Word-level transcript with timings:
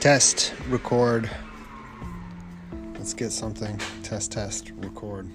Test, 0.00 0.54
record. 0.68 1.28
Let's 2.94 3.12
get 3.12 3.32
something. 3.32 3.80
Test, 4.04 4.30
test, 4.30 4.70
record. 4.76 5.28